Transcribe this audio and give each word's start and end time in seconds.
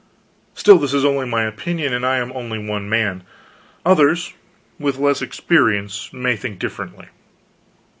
Still, 0.55 0.79
this 0.79 0.95
is 0.95 1.05
only 1.05 1.27
my 1.27 1.43
opinion, 1.43 1.93
and 1.93 2.03
I 2.03 2.17
am 2.17 2.31
only 2.31 2.57
one 2.57 2.89
man; 2.89 3.21
others, 3.85 4.33
with 4.79 4.97
less 4.97 5.21
experience, 5.21 6.11
may 6.11 6.35
think 6.35 6.57
differently. 6.57 7.09